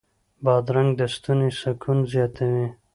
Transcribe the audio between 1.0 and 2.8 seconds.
ستوني سکون زیاتوي.